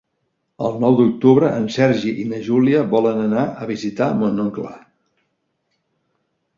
[0.69, 4.77] El nou d'octubre en Sergi i na Júlia volen anar a visitar mon oncle.